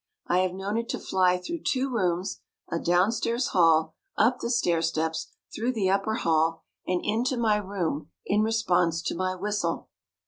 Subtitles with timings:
[0.25, 2.39] I have known it to fly through two rooms,
[2.71, 8.09] a downstairs hall, up the stair steps, through the upper hall, and into my room
[8.25, 9.89] in response to my whistle.